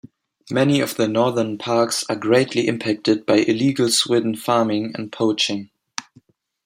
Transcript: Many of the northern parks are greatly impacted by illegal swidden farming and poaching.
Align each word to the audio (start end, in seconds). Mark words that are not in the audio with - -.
Many 0.49 0.79
of 0.79 0.95
the 0.95 1.07
northern 1.07 1.59
parks 1.59 2.03
are 2.09 2.15
greatly 2.15 2.65
impacted 2.67 3.23
by 3.23 3.35
illegal 3.35 3.85
swidden 3.89 4.35
farming 4.35 4.93
and 4.95 5.11
poaching. 5.11 5.69